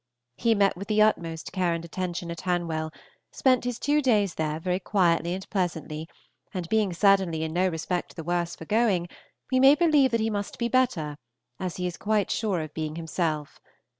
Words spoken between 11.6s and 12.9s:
he is quite sure of